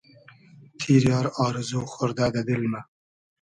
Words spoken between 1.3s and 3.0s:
آرزو خۉردۂ دۂ دیل مۂ